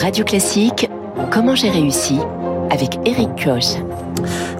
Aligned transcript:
Radio 0.00 0.24
Classique, 0.24 0.88
Comment 1.30 1.54
j'ai 1.54 1.68
réussi 1.68 2.18
avec 2.70 2.98
Eric 3.04 3.28
Koch. 3.44 3.82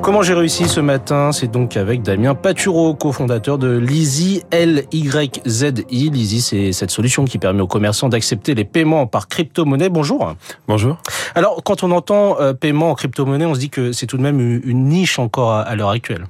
Comment 0.03 0.21
j'ai 0.21 0.35
réussi 0.35 0.69
ce 0.69 0.81
matin 0.81 1.33
C'est 1.33 1.51
donc 1.51 1.79
avec 1.79 2.03
Damien 2.03 2.35
Paturo, 2.35 2.95
cofondateur 2.95 3.57
de 3.57 3.79
Lizzy, 3.79 4.43
L-Y-Z-I. 4.51 6.11
Lizzy, 6.11 6.41
c'est 6.43 6.73
cette 6.73 6.91
solution 6.91 7.25
qui 7.25 7.39
permet 7.39 7.63
aux 7.63 7.67
commerçants 7.67 8.11
d'accepter 8.11 8.55
les 8.55 8.65
paiements 8.65 9.07
par 9.07 9.29
crypto-monnaie. 9.29 9.89
Bonjour. 9.89 10.35
Bonjour. 10.69 10.99
Alors, 11.35 11.63
quand 11.65 11.83
on 11.85 11.91
entend 11.91 12.39
euh, 12.41 12.53
paiement 12.53 12.91
en 12.91 12.95
crypto-monnaie, 12.95 13.47
on 13.47 13.55
se 13.55 13.61
dit 13.61 13.71
que 13.71 13.93
c'est 13.93 14.07
tout 14.07 14.19
de 14.19 14.23
même 14.23 14.41
une 14.41 14.85
niche 14.89 15.19
encore 15.19 15.53
à, 15.53 15.75
l'heure 15.75 15.91
actuelle. 15.91 16.27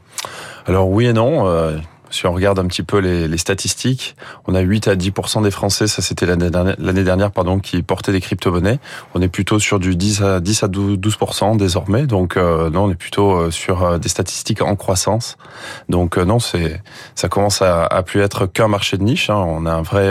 Alors 0.66 0.88
oui 0.88 1.06
et 1.06 1.12
non. 1.12 1.44
Euh, 2.10 2.20
si 2.20 2.26
on 2.26 2.32
regarde 2.32 2.58
un 2.58 2.66
petit 2.66 2.82
peu 2.82 2.98
les, 2.98 3.28
les 3.28 3.38
statistiques, 3.38 4.16
on 4.46 4.54
a 4.54 4.60
8 4.60 4.88
à 4.88 4.94
10% 4.96 5.42
des 5.42 5.50
Français, 5.50 5.86
ça 5.86 6.02
c'était 6.02 6.26
l'année 6.26 6.50
dernière, 6.50 6.76
dernière 6.76 7.30
pardon, 7.30 7.58
qui 7.58 7.82
portaient 7.82 8.12
des 8.12 8.20
crypto-monnaies. 8.20 8.78
On 9.14 9.22
est 9.22 9.28
plutôt 9.28 9.58
sur 9.58 9.78
du 9.78 9.96
10 9.96 10.22
à 10.22 10.40
10 10.40 10.62
à 10.62 10.68
12 10.68 10.98
désormais, 11.56 12.06
donc 12.06 12.36
euh, 12.36 12.70
non, 12.70 12.84
on 12.84 12.90
est 12.90 12.96
plutôt 12.96 13.32
euh, 13.32 13.50
sur 13.50 13.82
euh, 13.82 13.98
des 13.98 14.08
statistiques 14.08 14.62
en 14.62 14.76
croissance. 14.76 15.36
Donc 15.88 16.16
non, 16.18 16.38
c'est 16.38 16.82
ça 17.14 17.28
commence 17.28 17.62
à, 17.62 17.84
à 17.86 18.02
plus 18.02 18.20
être 18.20 18.46
qu'un 18.46 18.68
marché 18.68 18.96
de 18.96 19.02
niche. 19.02 19.30
Hein. 19.30 19.36
On 19.36 19.66
a 19.66 19.72
un 19.72 19.82
vrai, 19.82 20.10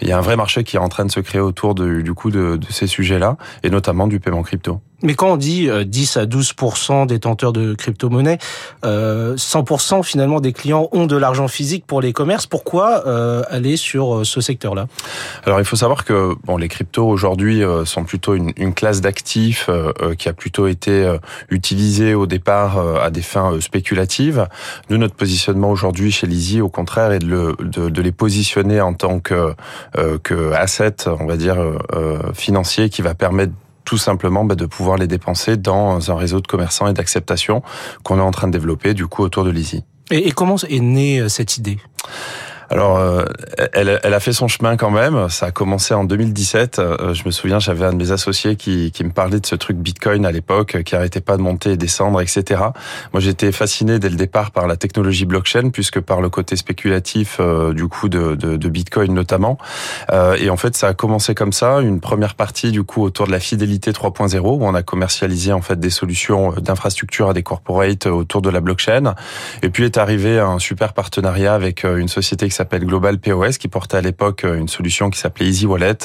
il 0.00 0.08
y 0.08 0.12
a 0.12 0.18
un 0.18 0.22
vrai 0.22 0.36
marché 0.36 0.64
qui 0.64 0.76
est 0.76 0.80
en 0.80 0.88
train 0.88 1.04
de 1.04 1.10
se 1.10 1.20
créer 1.20 1.40
autour 1.40 1.74
de, 1.74 2.00
du 2.00 2.14
coup 2.14 2.30
de, 2.30 2.56
de 2.56 2.66
ces 2.70 2.86
sujets-là, 2.86 3.36
et 3.62 3.70
notamment 3.70 4.06
du 4.06 4.20
paiement 4.20 4.42
crypto. 4.42 4.80
Mais 5.04 5.14
quand 5.14 5.32
on 5.32 5.36
dit 5.36 5.68
10 5.84 6.16
à 6.16 6.26
12% 6.26 7.06
détenteurs 7.06 7.52
de 7.52 7.74
crypto-monnaies, 7.74 8.38
euh, 8.84 9.36
100% 9.36 10.02
finalement 10.02 10.40
des 10.40 10.52
clients 10.52 10.88
ont 10.92 11.06
de 11.06 11.16
l'argent 11.16 11.48
physique 11.48 11.86
pour 11.86 12.00
les 12.00 12.12
commerces. 12.12 12.46
Pourquoi 12.46 13.06
euh, 13.06 13.42
aller 13.50 13.76
sur 13.76 14.16
euh, 14.16 14.24
ce 14.24 14.40
secteur-là? 14.40 14.86
Alors 15.44 15.60
il 15.60 15.64
faut 15.64 15.76
savoir 15.76 16.04
que 16.04 16.34
les 16.58 16.68
cryptos 16.68 17.06
aujourd'hui 17.06 17.62
euh, 17.62 17.84
sont 17.84 18.04
plutôt 18.04 18.34
une, 18.34 18.52
classe 18.74 19.00
d'actifs 19.00 19.66
euh, 19.68 20.14
qui 20.16 20.28
a 20.28 20.32
plutôt 20.32 20.66
été 20.66 21.16
utilisée 21.48 22.14
au 22.14 22.26
départ 22.26 22.78
à 23.00 23.10
des 23.10 23.22
fins 23.22 23.60
spéculatives. 23.60 24.48
Nous, 24.90 24.98
notre 24.98 25.14
positionnement 25.14 25.70
aujourd'hui 25.70 26.10
chez 26.10 26.26
Lizzy, 26.26 26.60
au 26.60 26.68
contraire, 26.68 27.12
est 27.12 27.20
de, 27.20 27.26
le, 27.26 27.56
de, 27.60 27.88
de, 27.88 28.02
les 28.02 28.10
positionner 28.10 28.80
en 28.80 28.94
tant 28.94 29.20
que, 29.20 29.54
que 30.22 30.52
on 31.06 31.26
va 31.26 31.36
dire, 31.36 31.56
financier 32.34 32.88
qui 32.88 33.02
va 33.02 33.14
permettre 33.14 33.52
tout 33.84 33.98
simplement 33.98 34.44
bah, 34.44 34.54
de 34.54 34.66
pouvoir 34.66 34.96
les 34.96 35.06
dépenser 35.06 35.56
dans 35.56 36.10
un 36.10 36.14
réseau 36.14 36.40
de 36.40 36.46
commerçants 36.46 36.86
et 36.86 36.92
d'acceptation 36.92 37.62
qu'on 38.02 38.18
est 38.18 38.22
en 38.22 38.30
train 38.30 38.48
de 38.48 38.52
développer 38.52 38.94
du 38.94 39.06
coup 39.06 39.22
autour 39.22 39.44
de 39.44 39.50
l'Easy. 39.50 39.84
Et, 40.10 40.28
et 40.28 40.32
comment 40.32 40.56
est 40.56 40.80
née 40.80 41.20
euh, 41.20 41.28
cette 41.28 41.56
idée? 41.56 41.78
Alors, 42.74 42.98
euh, 42.98 43.24
elle, 43.72 44.00
elle, 44.02 44.14
a 44.14 44.18
fait 44.18 44.32
son 44.32 44.48
chemin 44.48 44.76
quand 44.76 44.90
même. 44.90 45.28
Ça 45.28 45.46
a 45.46 45.50
commencé 45.52 45.94
en 45.94 46.02
2017. 46.02 46.80
Euh, 46.80 47.14
je 47.14 47.22
me 47.24 47.30
souviens, 47.30 47.60
j'avais 47.60 47.84
un 47.84 47.92
de 47.92 47.96
mes 47.96 48.10
associés 48.10 48.56
qui, 48.56 48.90
qui 48.90 49.04
me 49.04 49.12
parlait 49.12 49.38
de 49.38 49.46
ce 49.46 49.54
truc 49.54 49.76
Bitcoin 49.76 50.26
à 50.26 50.32
l'époque, 50.32 50.82
qui 50.82 50.96
arrêtait 50.96 51.20
pas 51.20 51.36
de 51.36 51.42
monter 51.42 51.70
et 51.70 51.76
descendre, 51.76 52.20
etc. 52.20 52.62
Moi, 53.12 53.20
j'étais 53.20 53.52
fasciné 53.52 54.00
dès 54.00 54.08
le 54.08 54.16
départ 54.16 54.50
par 54.50 54.66
la 54.66 54.76
technologie 54.76 55.24
blockchain, 55.24 55.70
puisque 55.70 56.00
par 56.00 56.20
le 56.20 56.30
côté 56.30 56.56
spéculatif 56.56 57.36
euh, 57.38 57.72
du 57.72 57.86
coup 57.86 58.08
de, 58.08 58.34
de, 58.34 58.56
de, 58.56 58.68
Bitcoin 58.68 59.14
notamment. 59.14 59.56
et 60.40 60.50
en 60.50 60.56
fait, 60.56 60.76
ça 60.76 60.88
a 60.88 60.94
commencé 60.94 61.36
comme 61.36 61.52
ça. 61.52 61.80
Une 61.80 62.00
première 62.00 62.34
partie 62.34 62.72
du 62.72 62.82
coup 62.82 63.04
autour 63.04 63.28
de 63.28 63.32
la 63.32 63.38
fidélité 63.38 63.92
3.0, 63.92 64.40
où 64.40 64.64
on 64.64 64.74
a 64.74 64.82
commercialisé 64.82 65.52
en 65.52 65.62
fait 65.62 65.78
des 65.78 65.90
solutions 65.90 66.50
d'infrastructure 66.54 67.30
à 67.30 67.34
des 67.34 67.44
corporates 67.44 68.06
autour 68.06 68.42
de 68.42 68.50
la 68.50 68.60
blockchain. 68.60 69.14
Et 69.62 69.68
puis 69.68 69.84
est 69.84 69.96
arrivé 69.96 70.40
un 70.40 70.58
super 70.58 70.92
partenariat 70.92 71.54
avec 71.54 71.84
une 71.84 72.08
société 72.08 72.48
qui 72.48 72.63
Global 72.72 73.18
POS, 73.18 73.58
qui 73.58 73.68
portait 73.68 73.96
à 73.96 74.00
l'époque 74.00 74.44
euh, 74.44 74.58
une 74.58 74.68
solution 74.68 75.10
qui 75.10 75.18
s'appelait 75.18 75.46
Easy 75.46 75.66
Wallet, 75.66 75.98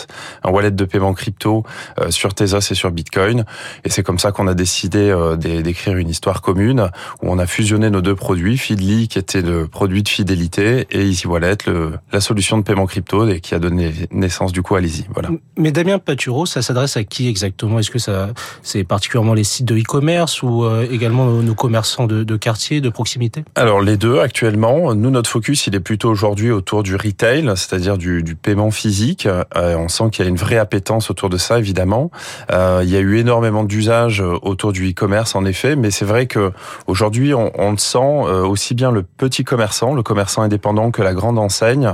un 0.44 0.50
wallet 0.50 0.72
de 0.72 0.86
paiement 0.86 1.14
crypto 1.14 1.64
euh, 2.00 2.12
sur 2.12 2.34
Tezos 2.34 2.60
et 2.72 2.76
sur 2.76 2.92
Bitcoin. 2.92 3.46
Et 3.84 3.90
c'est 3.90 4.04
comme 4.04 4.20
ça 4.20 4.32
qu'on 4.32 4.48
a 4.48 4.54
décidé 4.54 5.10
euh, 5.10 5.36
d'écrire 5.36 5.98
une 5.98 6.10
histoire 6.10 6.42
commune 6.42 6.90
où 7.22 7.32
on 7.32 7.40
a 7.40 7.48
fusionné 7.48 7.90
nos 7.90 8.02
deux 8.02 8.16
produits, 8.16 8.58
Feedly, 8.58 9.08
qui 9.08 9.20
était 9.20 9.42
le 9.42 9.68
produit 9.68 10.04
de 10.04 10.10
fidélité, 10.10 10.88
et 10.92 11.04
Easy 11.04 11.28
Wallet, 11.28 11.58
le, 11.66 11.94
la 12.12 12.22
solution 12.22 12.58
de 12.58 12.64
paiement 12.64 12.86
crypto, 12.86 13.28
et 13.28 13.40
qui 13.40 13.56
a 13.56 13.60
donné 13.60 13.94
naissance 14.12 14.52
du 14.52 14.62
coup 14.62 14.76
à 14.76 14.82
l'Easy. 14.82 15.06
Voilà. 15.14 15.30
Mais 15.58 15.72
Damien 15.72 16.00
Paturo, 16.00 16.46
ça 16.46 16.62
s'adresse 16.62 16.98
à 16.98 17.04
qui 17.04 17.28
exactement? 17.28 17.80
Est-ce 17.80 17.92
que 17.92 18.00
ça, 18.00 18.30
c'est 18.64 18.84
particulièrement 18.84 19.34
les 19.34 19.44
sites 19.44 19.66
de 19.66 19.78
e-commerce 19.78 20.44
ou 20.44 20.66
également 20.90 21.26
nos, 21.28 21.54
commerçants 21.54 22.08
de, 22.08 22.24
de 22.24 22.38
quartier, 22.38 22.82
de 22.82 22.90
proximité? 22.90 23.44
Alors 23.56 23.82
les 23.82 23.98
deux 23.98 24.20
actuellement. 24.20 24.94
Nous, 24.96 25.10
notre 25.10 25.30
focus, 25.30 25.68
il 25.68 25.76
est 25.76 25.80
plutôt 25.80 26.10
aujourd'hui 26.10 26.39
autour 26.48 26.84
du 26.84 26.96
retail, 26.96 27.52
c'est-à-dire 27.56 27.98
du, 27.98 28.36
paiement 28.42 28.72
physique. 28.72 29.28
Euh, 29.28 29.76
on 29.76 29.88
sent 29.88 30.06
qu'il 30.12 30.24
y 30.24 30.28
a 30.28 30.30
une 30.30 30.38
vraie 30.38 30.58
appétence 30.58 31.12
autour 31.12 31.30
de 31.30 31.38
ça, 31.38 31.60
évidemment. 31.60 32.12
Euh, 32.52 32.82
il 32.84 32.90
y 32.90 32.96
a 32.96 33.00
eu 33.00 33.18
énormément 33.18 33.64
d'usages 33.64 34.22
autour 34.22 34.72
du 34.72 34.90
e-commerce, 34.90 35.36
en 35.36 35.46
effet, 35.46 35.76
mais 35.76 35.92
c'est 35.92 36.06
vrai 36.06 36.28
que 36.28 36.52
aujourd'hui, 36.88 37.34
on, 37.34 37.72
le 37.72 37.78
sent 37.78 38.00
euh, 38.00 38.46
aussi 38.46 38.74
bien 38.74 38.92
le 38.92 39.04
petit 39.04 39.44
commerçant, 39.44 39.94
le 39.94 40.04
commerçant 40.04 40.42
indépendant, 40.42 40.92
que 40.92 41.02
la 41.02 41.14
grande 41.14 41.38
enseigne 41.38 41.94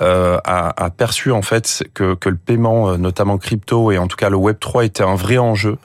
a, 0.00 0.90
perçu 0.96 1.30
en 1.30 1.42
fait 1.42 1.84
que, 1.94 2.16
le 2.24 2.36
paiement, 2.36 2.96
notamment 2.98 3.38
crypto 3.38 3.92
et 3.92 3.98
en 3.98 4.06
tout 4.06 4.16
cas 4.16 4.28
le 4.28 4.36
Web 4.36 4.56
3, 4.58 4.84
était 4.84 5.02
un 5.02 5.14
vrai 5.14 5.38
enjeu 5.38 5.76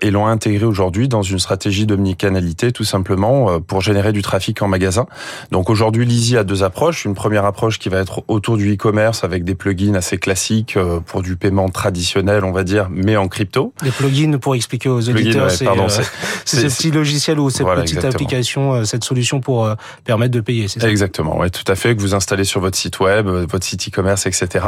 et 0.00 0.10
l'ont 0.10 0.26
intégré 0.26 0.64
aujourd'hui 0.64 1.08
dans 1.08 1.22
une 1.22 1.38
stratégie 1.38 1.86
d'omnicanalité, 1.86 2.72
tout 2.72 2.84
simplement 2.84 3.60
pour 3.60 3.80
générer 3.80 4.12
du 4.12 4.22
trafic 4.22 4.60
en 4.62 4.68
magasin. 4.68 5.06
Donc 5.50 5.70
aujourd'hui, 5.70 6.04
Lizzy 6.04 6.36
a 6.36 6.44
deux 6.44 6.62
approches. 6.62 7.04
Une 7.04 7.14
première 7.14 7.27
première 7.28 7.44
approche 7.44 7.78
qui 7.78 7.90
va 7.90 7.98
être 7.98 8.22
autour 8.26 8.56
du 8.56 8.72
e-commerce 8.72 9.22
avec 9.22 9.44
des 9.44 9.54
plugins 9.54 9.94
assez 9.94 10.16
classiques 10.16 10.78
euh, 10.78 10.98
pour 11.00 11.20
du 11.20 11.36
paiement 11.36 11.68
traditionnel, 11.68 12.42
on 12.42 12.52
va 12.52 12.64
dire, 12.64 12.88
mais 12.90 13.18
en 13.18 13.28
crypto. 13.28 13.74
Les 13.82 13.90
plugins, 13.90 14.38
pour 14.38 14.54
expliquer 14.54 14.88
aux 14.88 15.06
auditeurs, 15.10 15.50
c'est 15.50 15.68
euh, 15.68 15.88
ce 16.46 16.56
petit 16.56 16.90
logiciel 16.90 17.38
ou 17.38 17.50
cette 17.50 17.66
petite 17.66 18.02
application, 18.02 18.72
euh, 18.72 18.84
cette 18.84 19.04
solution 19.04 19.40
pour 19.40 19.70
permettre 20.06 20.32
de 20.32 20.40
payer, 20.40 20.68
c'est 20.68 20.80
ça? 20.80 20.88
Exactement, 20.88 21.36
ouais, 21.38 21.50
tout 21.50 21.70
à 21.70 21.74
fait, 21.74 21.94
que 21.94 22.00
vous 22.00 22.14
installez 22.14 22.44
sur 22.44 22.62
votre 22.62 22.78
site 22.78 22.98
web, 22.98 23.26
votre 23.26 23.66
site 23.66 23.86
e-commerce, 23.88 24.24
etc. 24.24 24.64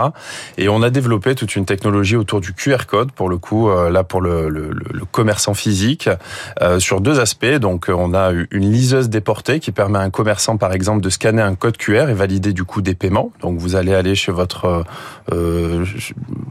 Et 0.58 0.68
on 0.68 0.82
a 0.82 0.90
développé 0.90 1.34
toute 1.34 1.56
une 1.56 1.64
technologie 1.64 2.16
autour 2.16 2.42
du 2.42 2.52
QR 2.52 2.84
code, 2.86 3.10
pour 3.10 3.30
le 3.30 3.38
coup, 3.38 3.70
là 3.70 4.04
pour 4.04 4.20
le, 4.20 4.50
le, 4.50 4.68
le 4.68 5.04
commerçant 5.10 5.54
physique, 5.54 6.10
euh, 6.60 6.78
sur 6.78 7.00
deux 7.00 7.20
aspects. 7.20 7.46
Donc 7.58 7.86
on 7.88 8.12
a 8.12 8.32
une 8.50 8.70
liseuse 8.70 9.08
déportée 9.08 9.60
qui 9.60 9.72
permet 9.72 9.98
à 9.98 10.02
un 10.02 10.10
commerçant, 10.10 10.58
par 10.58 10.74
exemple, 10.74 11.00
de 11.00 11.08
scanner 11.08 11.40
un 11.40 11.54
code 11.54 11.78
QR 11.78 12.10
et 12.10 12.14
valider 12.14 12.49
du 12.52 12.64
coup 12.64 12.82
des 12.82 12.94
paiements. 12.94 13.32
Donc 13.40 13.58
vous 13.58 13.76
allez 13.76 13.94
aller 13.94 14.14
chez 14.14 14.32
votre 14.32 14.64
euh, 14.66 14.82
euh, 15.32 15.84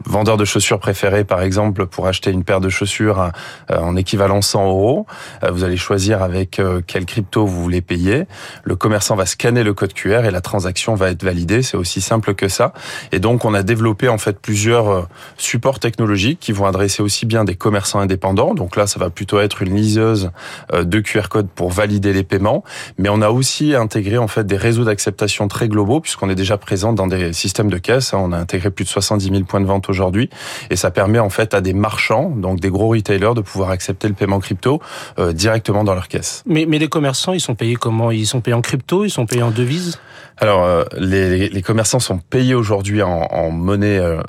vendeur 0.06 0.38
de 0.38 0.46
chaussures 0.46 0.80
préféré, 0.80 1.24
par 1.24 1.42
exemple, 1.42 1.86
pour 1.86 2.08
acheter 2.08 2.32
une 2.32 2.44
paire 2.44 2.62
de 2.62 2.70
chaussures 2.70 3.32
euh, 3.72 3.78
en 3.78 3.96
équivalent 3.96 4.42
100 4.42 4.68
euros. 4.68 5.06
vous 5.50 5.64
allez 5.64 5.78
choisir 5.78 6.24
avec 6.24 6.62
quel 6.88 7.06
crypto 7.06 7.46
vous 7.46 7.62
voulez 7.62 7.82
payer. 7.82 8.26
Le 8.64 8.76
commerçant 8.76 9.16
va 9.16 9.26
scanner 9.26 9.64
le 9.64 9.74
code 9.74 9.94
QR 9.94 10.26
et 10.26 10.32
la 10.32 10.42
transaction 10.42 10.96
va 10.96 11.10
être 11.12 11.24
validée. 11.24 11.62
C'est 11.62 11.78
aussi 11.78 12.02
simple 12.02 12.34
que 12.34 12.48
ça. 12.48 12.74
Et 13.12 13.20
donc 13.20 13.46
on 13.46 13.54
a 13.54 13.64
développé 13.64 14.10
en 14.10 14.18
fait 14.18 14.40
plusieurs 14.40 15.08
supports 15.38 15.80
technologiques 15.80 16.40
qui 16.40 16.52
vont 16.52 16.66
adresser 16.66 17.04
aussi 17.04 17.26
bien 17.26 17.44
des 17.44 17.56
commerçants 17.56 18.00
indépendants. 18.00 18.54
Donc 18.54 18.76
là, 18.76 18.88
ça 18.88 19.00
va 19.00 19.10
plutôt 19.10 19.40
être 19.40 19.62
une 19.62 19.76
liseuse 19.76 20.31
de 20.74 21.00
QR 21.00 21.28
code 21.30 21.50
pour 21.50 21.72
valider 21.72 22.14
les 22.14 22.24
paiements. 22.24 22.64
Mais 22.98 23.10
on 23.10 23.22
a 23.22 23.30
aussi 23.30 23.76
intégré 23.76 24.18
en 24.18 24.28
fait 24.28 24.46
des 24.46 24.58
réseaux 24.58 24.84
d'acceptation 24.84 25.48
très 25.48 25.68
globaux 25.68 25.89
puisqu'on 26.00 26.30
est 26.30 26.36
déjà 26.36 26.58
présent 26.58 26.94
dans 26.94 27.08
des 27.08 27.34
systèmes 27.34 27.70
de 27.70 27.78
caisse. 27.80 28.14
Hein. 28.14 28.20
On 28.22 28.32
a 28.32 28.38
intégré 28.38 28.70
plus 28.70 28.86
de 28.86 28.90
70 28.90 29.30
000 29.30 29.44
points 29.46 29.62
de 29.62 29.66
vente 29.66 29.90
aujourd'hui 29.90 30.30
et 30.70 30.76
ça 30.76 30.92
permet 30.92 31.20
en 31.20 31.30
fait 31.30 31.56
à 31.56 31.62
des 31.62 31.74
marchands, 31.74 32.30
donc 32.30 32.60
des 32.60 32.70
gros 32.70 32.90
retailers, 32.90 33.34
de 33.34 33.42
pouvoir 33.42 33.72
accepter 33.72 34.08
le 34.08 34.14
paiement 34.14 34.40
crypto 34.40 34.80
euh, 35.18 35.34
directement 35.34 35.84
dans 35.84 35.96
leur 35.96 36.08
caisse. 36.08 36.44
Mais, 36.46 36.66
mais 36.68 36.78
les 36.78 36.88
commerçants, 36.88 37.34
ils 37.34 37.42
sont 37.42 37.56
payés 37.56 37.76
comment? 37.76 38.12
Ils 38.12 38.28
sont 38.28 38.42
payés 38.42 38.56
en 38.56 38.62
crypto? 38.62 39.06
Ils 39.06 39.10
sont 39.10 39.26
payés 39.26 39.44
en 39.44 39.52
devises 39.52 40.00
alors, 40.42 40.64
euh, 40.64 40.84
les, 40.98 41.50
les, 41.50 41.62
commerçants 41.62 42.00
sont 42.00 42.18
payés 42.18 42.56
aujourd'hui 42.56 43.02
en, 43.02 43.28
en, 43.30 43.52
monnaie 43.52 44.00
euh, 44.00 44.20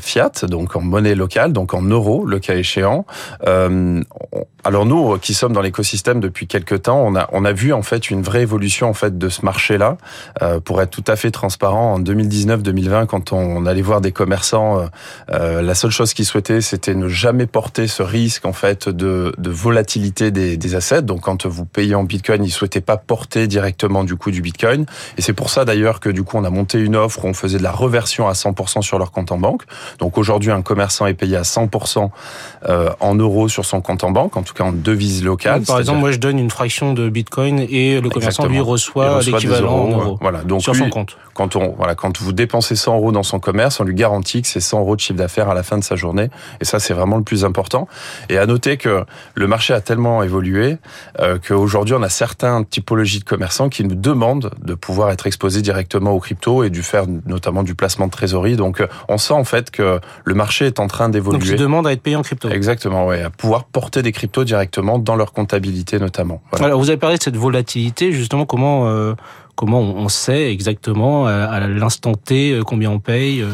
fiat, 0.00 0.32
donc 0.48 0.74
en 0.74 0.80
monnaie 0.80 1.14
locale, 1.14 1.52
donc 1.52 1.74
en 1.74 1.82
euros, 1.82 2.26
le 2.26 2.40
cas 2.40 2.56
échéant. 2.56 3.06
Euh, 3.46 4.02
alors 4.64 4.84
nous, 4.84 5.16
qui 5.18 5.32
sommes 5.32 5.52
dans 5.52 5.60
l'écosystème 5.60 6.18
depuis 6.18 6.48
quelques 6.48 6.82
temps, 6.82 7.00
on 7.06 7.14
a 7.14 7.28
on 7.32 7.44
a 7.44 7.52
vu 7.52 7.72
en 7.72 7.82
fait 7.82 8.10
une 8.10 8.22
vraie 8.22 8.42
évolution 8.42 8.88
en 8.88 8.94
fait 8.94 9.16
de 9.16 9.28
ce 9.28 9.44
marché-là. 9.44 9.96
pour 10.64 10.82
être 10.82 10.90
tout 10.90 11.04
à 11.10 11.16
fait 11.16 11.30
transparent, 11.30 11.94
en 11.94 12.00
2019-2020, 12.00 13.06
quand 13.06 13.32
on, 13.32 13.66
allait 13.66 13.82
voir 13.82 14.00
des 14.00 14.12
commerçants, 14.12 14.88
la 15.28 15.74
seule 15.74 15.90
chose 15.90 16.14
qu'ils 16.14 16.24
souhaitaient, 16.24 16.60
c'était 16.60 16.94
ne 16.94 17.08
jamais 17.08 17.46
porter 17.46 17.86
ce 17.86 18.02
risque 18.02 18.46
en 18.46 18.52
fait 18.52 18.88
de, 18.88 19.32
de 19.36 19.50
volatilité 19.50 20.30
des, 20.30 20.56
des 20.56 20.74
assets. 20.74 21.02
Donc, 21.02 21.22
quand 21.22 21.46
vous 21.46 21.64
payez 21.64 21.94
en 21.94 22.04
Bitcoin, 22.04 22.44
ils 22.44 22.50
souhaitaient 22.50 22.80
pas 22.80 22.96
porter 22.96 23.46
directement 23.46 24.04
du 24.04 24.16
coup 24.16 24.30
du 24.30 24.42
Bitcoin, 24.42 24.86
et 25.18 25.22
c'est 25.22 25.32
pour 25.32 25.50
ça 25.50 25.64
d'ailleurs 25.64 26.00
que 26.00 26.08
du 26.08 26.22
coup 26.22 26.36
on 26.36 26.44
a 26.44 26.50
monté 26.50 26.78
une 26.78 26.96
offre 26.96 27.24
où 27.24 27.28
on 27.28 27.34
faisait 27.34 27.58
de 27.58 27.62
la 27.62 27.72
reversion 27.72 28.28
à 28.28 28.32
100% 28.32 28.82
sur 28.82 28.98
leur 28.98 29.10
compte 29.10 29.32
en 29.32 29.38
banque. 29.38 29.62
Donc 29.98 30.18
aujourd'hui 30.18 30.50
un 30.50 30.62
commerçant 30.62 31.06
est 31.06 31.14
payé 31.14 31.36
à 31.36 31.42
100% 31.42 32.10
euh, 32.68 32.90
en 33.00 33.14
euros 33.14 33.48
sur 33.48 33.64
son 33.64 33.80
compte 33.80 34.04
en 34.04 34.10
banque, 34.10 34.36
en 34.36 34.42
tout 34.42 34.54
cas 34.54 34.64
en 34.64 34.72
devise 34.72 35.24
locale. 35.24 35.62
par 35.62 35.78
exemple, 35.78 36.00
moi 36.00 36.12
je 36.12 36.18
donne 36.18 36.38
une 36.38 36.50
fraction 36.50 36.92
de 36.92 37.08
Bitcoin 37.08 37.60
et 37.68 38.00
le 38.00 38.08
commerçant 38.08 38.46
lui 38.46 38.60
reçoit, 38.60 39.20
l'équivalent 39.22 39.72
en 39.72 39.90
euros. 39.90 40.18
Voilà, 40.20 40.42
donc 40.42 40.62
sur 40.62 40.72
lui, 40.72 40.80
son 40.80 40.90
compte. 40.90 40.99
Compte. 41.00 41.16
Quand 41.34 41.56
on 41.56 41.70
voilà, 41.70 41.94
quand 41.94 42.20
vous 42.20 42.32
dépensez 42.32 42.76
100 42.76 42.96
euros 42.96 43.12
dans 43.12 43.22
son 43.22 43.38
commerce, 43.38 43.80
on 43.80 43.84
lui 43.84 43.94
garantit 43.94 44.42
que 44.42 44.48
c'est 44.48 44.60
100 44.60 44.80
euros 44.80 44.96
de 44.96 45.00
chiffre 45.00 45.18
d'affaires 45.18 45.48
à 45.48 45.54
la 45.54 45.62
fin 45.62 45.78
de 45.78 45.84
sa 45.84 45.96
journée. 45.96 46.28
Et 46.60 46.64
ça, 46.64 46.78
c'est 46.78 46.94
vraiment 46.94 47.16
le 47.16 47.22
plus 47.22 47.44
important. 47.44 47.88
Et 48.28 48.38
à 48.38 48.46
noter 48.46 48.76
que 48.76 49.04
le 49.34 49.46
marché 49.46 49.72
a 49.72 49.80
tellement 49.80 50.22
évolué 50.22 50.78
euh, 51.20 51.38
qu'aujourd'hui, 51.38 51.94
on 51.94 52.02
a 52.02 52.08
certaines 52.08 52.66
typologies 52.66 53.20
de 53.20 53.24
commerçants 53.24 53.68
qui 53.68 53.84
nous 53.84 53.94
demandent 53.94 54.50
de 54.60 54.74
pouvoir 54.74 55.10
être 55.10 55.26
exposés 55.26 55.62
directement 55.62 56.12
aux 56.12 56.20
cryptos 56.20 56.64
et 56.64 56.70
du 56.70 56.82
faire 56.82 57.04
notamment 57.26 57.62
du 57.62 57.74
placement 57.74 58.06
de 58.06 58.12
trésorerie. 58.12 58.56
Donc, 58.56 58.82
on 59.08 59.18
sent 59.18 59.34
en 59.34 59.44
fait 59.44 59.70
que 59.70 60.00
le 60.24 60.34
marché 60.34 60.66
est 60.66 60.80
en 60.80 60.86
train 60.86 61.08
d'évoluer. 61.08 61.38
Donc, 61.38 61.48
ils 61.48 61.56
demandent 61.56 61.86
à 61.86 61.92
être 61.92 62.02
payés 62.02 62.16
en 62.16 62.22
crypto. 62.22 62.48
Exactement, 62.48 63.06
ouais, 63.06 63.22
à 63.22 63.30
pouvoir 63.30 63.64
porter 63.64 64.02
des 64.02 64.12
cryptos 64.12 64.44
directement 64.44 64.98
dans 64.98 65.16
leur 65.16 65.32
comptabilité 65.32 65.98
notamment. 65.98 66.42
Voilà. 66.50 66.66
Alors, 66.66 66.80
vous 66.80 66.90
avez 66.90 66.98
parlé 66.98 67.16
de 67.16 67.22
cette 67.22 67.36
volatilité. 67.36 68.12
Justement, 68.12 68.46
comment 68.46 68.88
euh, 68.88 69.14
comment 69.54 69.80
on 69.80 70.08
sait 70.08 70.50
exactement 70.50 71.28
euh, 71.28 71.46
à 71.48 71.60
l'instant 71.66 72.14
T 72.14 72.52
euh, 72.52 72.62
combien 72.62 72.90
on 72.90 72.98
paye 72.98 73.44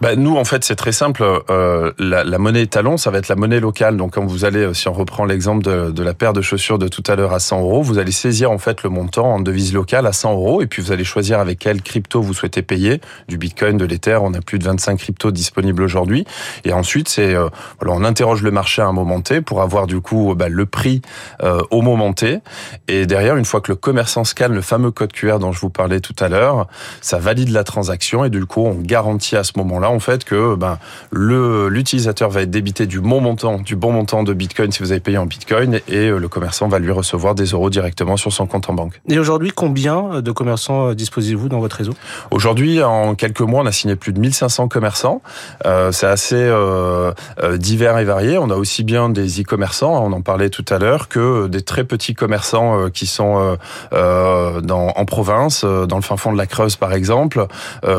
bah, 0.00 0.16
Nous, 0.16 0.36
en 0.36 0.44
fait, 0.44 0.64
c'est 0.64 0.76
très 0.76 0.92
simple. 0.92 1.24
Euh, 1.50 1.92
la, 1.98 2.38
monnaie 2.38 2.62
étalon, 2.62 2.96
ça 2.96 3.10
va 3.10 3.18
être 3.18 3.28
la 3.28 3.36
monnaie 3.36 3.60
locale. 3.60 3.96
Donc, 3.96 4.14
quand 4.14 4.24
vous 4.24 4.44
allez, 4.44 4.72
si 4.74 4.88
on 4.88 4.92
reprend 4.92 5.24
l'exemple 5.24 5.64
de, 5.64 6.02
la 6.02 6.14
paire 6.14 6.32
de 6.32 6.42
chaussures 6.42 6.78
de 6.78 6.88
tout 6.88 7.02
à 7.06 7.16
l'heure 7.16 7.32
à 7.32 7.40
100 7.40 7.60
euros, 7.60 7.82
vous 7.82 7.98
allez 7.98 8.12
saisir 8.12 8.50
en 8.50 8.58
fait 8.58 8.82
le 8.82 8.90
montant 8.90 9.34
en 9.34 9.40
devise 9.40 9.72
locale 9.72 10.06
à 10.06 10.12
100 10.12 10.32
euros 10.32 10.62
et 10.62 10.66
puis 10.66 10.82
vous 10.82 10.92
allez 10.92 11.04
choisir 11.04 11.40
avec 11.40 11.58
quel 11.58 11.82
crypto 11.82 12.20
vous 12.20 12.34
souhaitez 12.34 12.62
payer. 12.62 13.00
Du 13.28 13.38
Bitcoin, 13.38 13.76
de 13.76 13.84
l'Ether, 13.84 14.18
on 14.22 14.34
a 14.34 14.40
plus 14.40 14.58
de 14.58 14.64
25 14.64 14.96
cryptos 14.98 15.30
disponibles 15.30 15.82
aujourd'hui. 15.82 16.24
Et 16.64 16.72
ensuite, 16.72 17.08
c'est 17.08 17.34
euh, 17.34 17.48
on 17.84 18.04
interroge 18.04 18.42
le 18.42 18.50
marché 18.50 18.82
à 18.82 18.86
un 18.86 18.92
moment 18.92 19.20
T 19.20 19.40
pour 19.40 19.62
avoir 19.62 19.86
du 19.86 20.00
coup 20.00 20.34
bah, 20.36 20.48
le 20.48 20.66
prix 20.66 21.02
euh, 21.42 21.60
au 21.70 21.82
moment 21.82 22.12
T. 22.12 22.38
Et 22.86 23.06
derrière, 23.06 23.36
une 23.36 23.44
fois 23.44 23.60
que 23.60 23.72
le 23.72 23.76
commerçant 23.76 24.24
scanne 24.24 24.54
le 24.54 24.62
fameux 24.62 24.90
code 24.90 25.12
QR 25.12 25.37
dont 25.38 25.52
je 25.52 25.60
vous 25.60 25.70
parlais 25.70 26.00
tout 26.00 26.14
à 26.20 26.28
l'heure, 26.28 26.66
ça 27.00 27.18
valide 27.18 27.50
la 27.50 27.64
transaction 27.64 28.24
et 28.24 28.30
du 28.30 28.44
coup 28.46 28.64
on 28.64 28.74
garantit 28.74 29.36
à 29.36 29.44
ce 29.44 29.52
moment-là 29.56 29.90
en 29.90 30.00
fait 30.00 30.24
que 30.24 30.54
ben 30.54 30.78
le 31.10 31.68
l'utilisateur 31.68 32.30
va 32.30 32.42
être 32.42 32.50
débité 32.50 32.86
du 32.86 33.00
bon 33.00 33.20
montant 33.20 33.58
du 33.58 33.76
bon 33.76 33.92
montant 33.92 34.22
de 34.22 34.32
Bitcoin 34.32 34.72
si 34.72 34.80
vous 34.80 34.92
avez 34.92 35.00
payé 35.00 35.18
en 35.18 35.26
Bitcoin 35.26 35.80
et 35.88 36.08
le 36.08 36.28
commerçant 36.28 36.68
va 36.68 36.78
lui 36.78 36.90
recevoir 36.90 37.34
des 37.34 37.46
euros 37.46 37.70
directement 37.70 38.16
sur 38.16 38.32
son 38.32 38.46
compte 38.46 38.68
en 38.70 38.74
banque. 38.74 39.00
Et 39.08 39.18
aujourd'hui, 39.18 39.50
combien 39.54 40.20
de 40.20 40.32
commerçants 40.32 40.94
disposez-vous 40.94 41.48
dans 41.48 41.60
votre 41.60 41.76
réseau? 41.76 41.94
Aujourd'hui, 42.30 42.82
en 42.82 43.14
quelques 43.14 43.40
mois, 43.40 43.62
on 43.62 43.66
a 43.66 43.72
signé 43.72 43.96
plus 43.96 44.12
de 44.12 44.20
1500 44.20 44.68
commerçants. 44.68 45.22
Euh, 45.66 45.92
c'est 45.92 46.06
assez 46.06 46.36
euh, 46.36 47.12
divers 47.56 47.98
et 47.98 48.04
varié. 48.04 48.38
On 48.38 48.50
a 48.50 48.54
aussi 48.54 48.84
bien 48.84 49.08
des 49.08 49.40
e-commerçants, 49.40 50.04
on 50.04 50.12
en 50.12 50.22
parlait 50.22 50.50
tout 50.50 50.64
à 50.68 50.78
l'heure, 50.78 51.08
que 51.08 51.46
des 51.46 51.62
très 51.62 51.84
petits 51.84 52.14
commerçants 52.14 52.90
qui 52.90 53.06
sont 53.06 53.56
euh, 53.92 54.60
dans, 54.60 54.88
en 54.88 55.04
province, 55.28 55.64
dans 55.64 55.96
le 55.96 56.02
fin 56.02 56.16
fond 56.16 56.32
de 56.32 56.38
la 56.38 56.46
Creuse 56.46 56.76
par 56.76 56.92
exemple, 56.94 57.46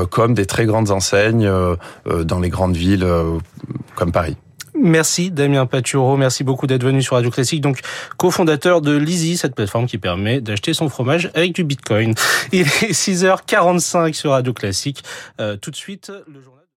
comme 0.09 0.33
des 0.33 0.45
très 0.45 0.65
grandes 0.65 0.89
enseignes 0.89 1.49
dans 2.23 2.39
les 2.39 2.49
grandes 2.49 2.75
villes 2.75 3.07
comme 3.95 4.11
Paris. 4.11 4.35
Merci 4.81 5.29
Damien 5.29 5.65
Paturo, 5.65 6.15
merci 6.15 6.43
beaucoup 6.43 6.65
d'être 6.65 6.83
venu 6.83 7.01
sur 7.01 7.15
Radio 7.15 7.29
Classique. 7.29 7.61
Donc 7.61 7.81
cofondateur 8.17 8.81
de 8.81 8.95
Lizzy, 8.95 9.35
cette 9.35 9.53
plateforme 9.53 9.87
qui 9.87 9.97
permet 9.97 10.41
d'acheter 10.41 10.73
son 10.73 10.89
fromage 10.89 11.29
avec 11.33 11.53
du 11.53 11.63
Bitcoin. 11.63 12.13
Il 12.51 12.61
est 12.61 12.91
6h45 12.91 14.13
sur 14.13 14.31
Radio 14.31 14.53
Classique. 14.53 15.03
Euh, 15.41 15.57
tout 15.57 15.71
de 15.71 15.75
suite, 15.75 16.11
le 16.27 16.41
journal 16.41 16.58